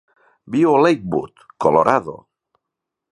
[0.55, 2.17] Viu a Lakewood, Colorado.